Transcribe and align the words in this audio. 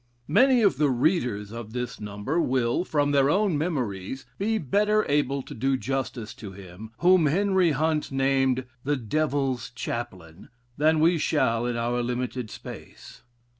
Many 0.27 0.63
of 0.63 0.77
the 0.79 0.89
readers 0.89 1.51
of 1.51 1.73
this 1.73 1.99
number 2.01 2.41
will, 2.41 2.83
from 2.83 3.11
their 3.11 3.29
own 3.29 3.55
memories, 3.55 4.25
be 4.39 4.57
better 4.57 5.05
able 5.07 5.43
to 5.43 5.53
do 5.53 5.77
justice 5.77 6.33
to 6.33 6.53
him, 6.53 6.89
whom 7.01 7.27
Henry 7.27 7.69
Hunt 7.69 8.11
named 8.11 8.65
"The 8.83 8.97
Devil's 8.97 9.69
Chaplain," 9.69 10.49
than 10.75 11.01
we 11.01 11.19
shall 11.19 11.67
in 11.67 11.77
our 11.77 12.01
limited 12.01 12.49
space. 12.49 13.21